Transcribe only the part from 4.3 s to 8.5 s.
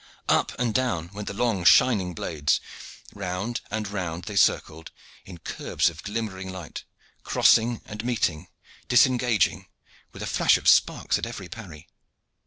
circled in curves of glimmering light, crossing, meeting,